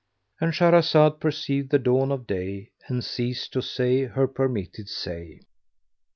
[0.39, 5.41] —And Shahrazad perceived the dawn of day, and ceased to say her permitted say.